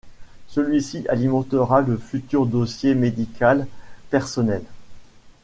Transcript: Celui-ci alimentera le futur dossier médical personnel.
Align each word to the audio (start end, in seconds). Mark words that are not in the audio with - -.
Celui-ci 0.47 1.07
alimentera 1.09 1.81
le 1.81 1.95
futur 1.95 2.47
dossier 2.47 2.95
médical 2.95 3.67
personnel. 4.09 4.63